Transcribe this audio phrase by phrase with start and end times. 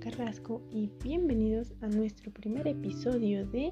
[0.00, 3.70] Carrasco y bienvenidos a nuestro primer episodio de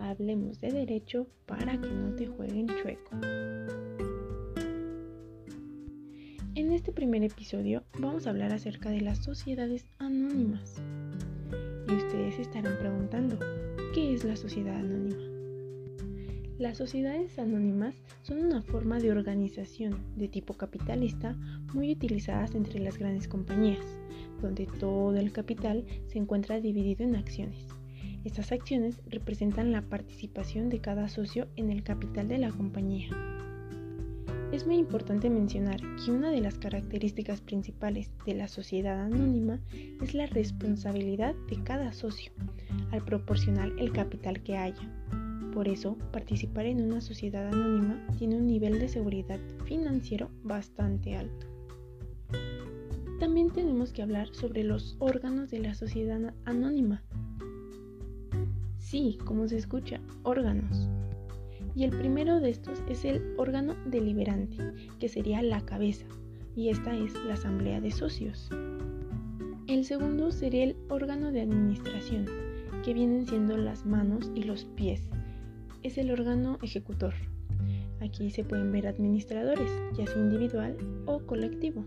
[0.00, 3.16] Hablemos de Derecho para que no te jueguen chueco.
[6.56, 10.82] En este primer episodio vamos a hablar acerca de las sociedades anónimas.
[11.88, 13.38] Y ustedes estarán preguntando,
[13.94, 15.29] ¿qué es la sociedad anónima?
[16.60, 21.34] Las sociedades anónimas son una forma de organización de tipo capitalista
[21.72, 23.80] muy utilizadas entre las grandes compañías,
[24.42, 27.66] donde todo el capital se encuentra dividido en acciones.
[28.26, 33.08] Estas acciones representan la participación de cada socio en el capital de la compañía.
[34.52, 39.60] Es muy importante mencionar que una de las características principales de la sociedad anónima
[40.02, 42.32] es la responsabilidad de cada socio
[42.90, 44.90] al proporcionar el capital que haya
[45.50, 51.46] por eso, participar en una sociedad anónima tiene un nivel de seguridad financiero bastante alto.
[53.18, 57.02] También tenemos que hablar sobre los órganos de la sociedad anónima.
[58.78, 60.88] Sí, como se escucha, órganos.
[61.74, 64.56] Y el primero de estos es el órgano deliberante,
[64.98, 66.06] que sería la cabeza,
[66.56, 68.48] y esta es la asamblea de socios.
[69.66, 72.26] El segundo sería el órgano de administración,
[72.82, 75.08] que vienen siendo las manos y los pies,
[75.82, 77.14] es el órgano ejecutor.
[78.00, 80.76] Aquí se pueden ver administradores, ya sea individual
[81.06, 81.84] o colectivo.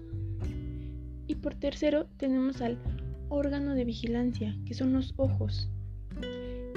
[1.28, 2.78] Y por tercero tenemos al
[3.30, 5.70] órgano de vigilancia, que son los ojos.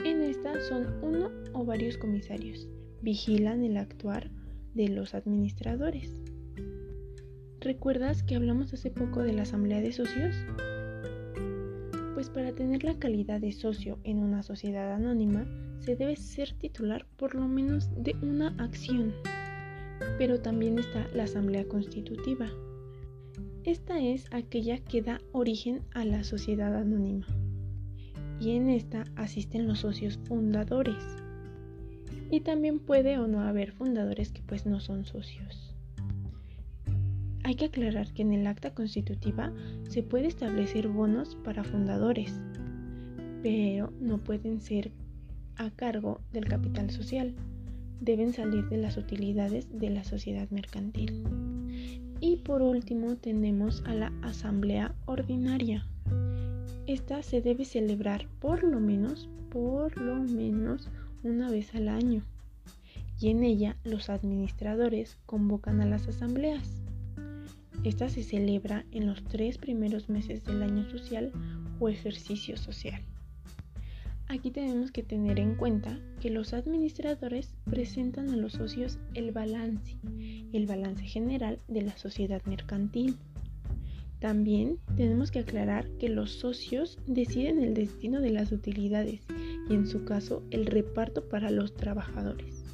[0.05, 2.69] En esta son uno o varios comisarios.
[3.03, 4.31] Vigilan el actuar
[4.75, 6.13] de los administradores.
[7.61, 10.37] ¿Recuerdas que hablamos hace poco de la asamblea de socios?
[12.27, 15.47] Pues para tener la calidad de socio en una sociedad anónima,
[15.79, 19.15] se debe ser titular por lo menos de una acción.
[20.19, 22.49] Pero también está la Asamblea Constitutiva.
[23.63, 27.29] Esta es aquella que da origen a la sociedad anónima.
[28.41, 31.05] Y en esta asisten los socios fundadores.
[32.33, 35.76] Y también puede o no haber fundadores que pues no son socios.
[37.47, 39.53] Hay que aclarar que en el acta constitutiva
[39.89, 42.41] se puede establecer bonos para fundadores,
[43.41, 44.91] pero no pueden ser
[45.55, 47.37] a cargo del capital social.
[48.01, 51.23] Deben salir de las utilidades de la sociedad mercantil.
[52.19, 55.87] Y por último tenemos a la asamblea ordinaria.
[56.89, 60.91] Esta se debe celebrar por lo menos, por lo menos
[61.23, 62.25] una vez al año.
[63.21, 66.86] Y en ella los administradores convocan a las asambleas.
[67.85, 71.33] Esta se celebra en los tres primeros meses del año social
[71.79, 73.01] o ejercicio social.
[74.29, 79.97] Aquí tenemos que tener en cuenta que los administradores presentan a los socios el balance,
[80.53, 83.17] el balance general de la sociedad mercantil.
[84.19, 89.21] También tenemos que aclarar que los socios deciden el destino de las utilidades
[89.71, 92.65] y en su caso el reparto para los trabajadores.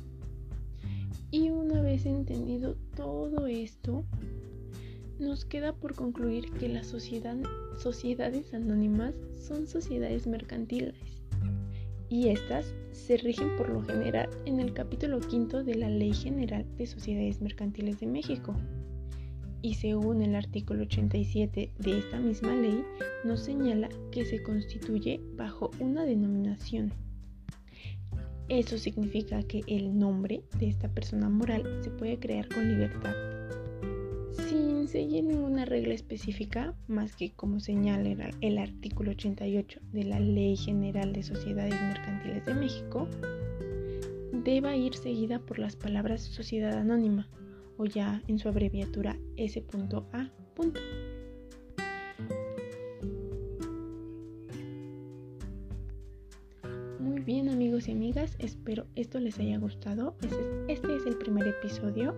[1.31, 4.07] Y una vez entendido todo esto,
[5.22, 10.94] nos queda por concluir que las sociedades anónimas son sociedades mercantiles
[12.09, 16.66] y estas se rigen por lo general en el capítulo quinto de la Ley General
[16.77, 18.55] de Sociedades Mercantiles de México.
[19.62, 22.84] Y según el artículo 87 de esta misma ley,
[23.25, 26.93] nos señala que se constituye bajo una denominación.
[28.50, 33.31] Eso significa que el nombre de esta persona moral se puede crear con libertad
[34.93, 41.15] seguir ninguna regla específica, más que como señala el artículo 88 de la Ley General
[41.15, 43.09] de Sociedades Mercantiles de México,
[44.45, 47.27] deba ir seguida por las palabras sociedad anónima
[47.79, 50.31] o ya en su abreviatura S.A.
[57.00, 60.17] Muy bien amigos y amigas, espero esto les haya gustado.
[60.69, 62.15] Este es el primer episodio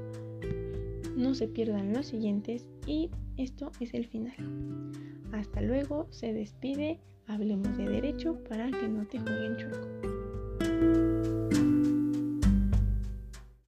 [1.17, 4.35] no se pierdan los siguientes y esto es el final.
[5.33, 10.24] Hasta luego, se despide, hablemos de derecho para que no te jueguen chueco.